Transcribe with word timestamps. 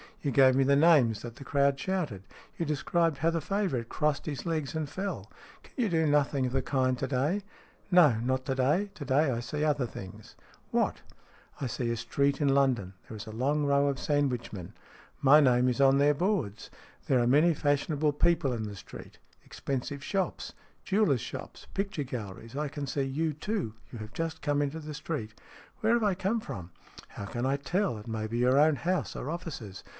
You 0.23 0.29
gave 0.31 0.55
me 0.55 0.63
the 0.63 0.75
names 0.75 1.21
that 1.23 1.37
the 1.37 1.43
crowd 1.43 1.79
shouted, 1.79 2.23
You 2.55 2.63
described 2.65 3.19
how 3.19 3.31
the 3.31 3.41
favourite 3.41 3.89
crossed 3.89 4.27
his 4.27 4.45
legs 4.45 4.75
and 4.75 4.87
fell. 4.89 5.31
Can 5.63 5.73
you 5.77 5.89
do 5.89 6.05
nothing 6.07 6.45
of 6.45 6.53
the 6.53 6.61
kind 6.61 6.95
to 6.99 7.07
day?"" 7.07 7.41
No, 7.91 8.15
not 8.19 8.45
to 8.45 8.53
day. 8.55 8.89
To 8.95 9.05
day 9.05 9.31
I 9.31 9.39
see 9.39 9.63
other 9.63 9.85
things." 9.87 10.33
io 10.33 10.33
STORIES 10.33 10.33
IN 10.37 10.71
GREY 10.71 10.81
"What?"" 10.81 11.01
I 11.61 11.67
see 11.67 11.91
a 11.91 11.97
street 11.97 12.39
in 12.41 12.53
London. 12.53 12.93
There 13.07 13.17
is 13.17 13.25
a 13.27 13.31
long 13.31 13.65
row 13.65 13.87
of 13.87 13.97
sandwichmen. 13.99 14.73
My 15.21 15.39
name 15.39 15.67
is 15.67 15.81
on 15.81 15.97
their 15.99 16.13
boards. 16.13 16.69
There 17.07 17.19
are 17.19 17.27
many 17.27 17.55
fashionable 17.55 18.13
people 18.13 18.53
in 18.53 18.63
the 18.63 18.75
street. 18.75 19.17
Expensive 19.43 20.03
shops. 20.03 20.53
Jewellers' 20.83 21.21
shops, 21.21 21.65
picture 21.73 22.03
galleries. 22.03 22.55
I 22.55 22.67
can 22.69 22.85
see 22.87 23.03
you, 23.03 23.33
too. 23.33 23.73
You 23.91 23.97
have 23.99 24.13
just 24.13 24.41
come 24.43 24.61
into 24.63 24.79
the 24.79 24.93
street."" 24.95 25.33
Where 25.81 25.93
have 25.93 26.03
I 26.03 26.13
come 26.15 26.39
from?"" 26.39 26.71
How 27.09 27.25
can 27.25 27.45
I 27.45 27.57
tell? 27.57 27.97
It 27.97 28.07
may 28.07 28.27
be 28.27 28.37
your 28.37 28.59
own 28.59 28.75
house 28.77 29.15
or 29.15 29.27
offices. 29.29 29.83